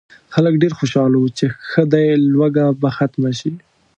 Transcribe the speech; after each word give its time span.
خلک 0.33 0.53
ډېر 0.61 0.73
خوشاله 0.79 1.15
وو 1.19 1.33
چې 1.37 1.45
ښه 1.69 1.83
دی 1.93 2.07
لوږه 2.33 2.65
به 2.81 2.89
ختمه 2.97 3.31
شي. 3.39 3.51